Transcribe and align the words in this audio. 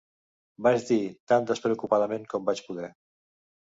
Vaig 0.67 0.85
dir, 0.91 0.97
tan 1.31 1.45
despreocupadament 1.51 2.27
com 2.33 2.49
vaig 2.51 2.67
poder. 2.71 2.91